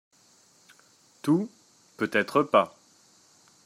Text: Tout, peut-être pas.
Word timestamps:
Tout, 1.21 1.47
peut-être 1.97 2.41
pas. 2.41 2.75